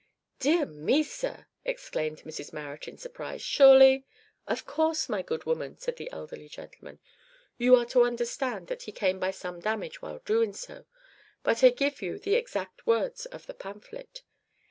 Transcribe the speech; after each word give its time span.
"Dear 0.39 0.65
me, 0.65 1.03
sir!" 1.03 1.45
exclaimed 1.63 2.21
Mrs 2.23 2.51
Marrot 2.51 2.87
in 2.87 2.97
surprise, 2.97 3.43
"surely" 3.43 4.03
"Of 4.47 4.65
course, 4.65 5.07
my 5.07 5.21
good 5.21 5.43
woman," 5.43 5.77
said 5.77 5.97
the 5.97 6.09
elderly 6.11 6.49
gentleman, 6.49 6.97
"you 7.59 7.75
are 7.75 7.85
to 7.85 8.01
understand 8.05 8.65
that 8.65 8.81
he 8.81 8.91
came 8.91 9.19
by 9.19 9.29
some 9.29 9.59
damage 9.59 10.01
while 10.01 10.17
doing 10.25 10.53
so, 10.53 10.85
but 11.43 11.63
I 11.63 11.69
give 11.69 12.01
you 12.01 12.17
the 12.17 12.33
exact 12.33 12.87
words 12.87 13.27
of 13.27 13.45
the 13.45 13.53
pamphlet. 13.53 14.23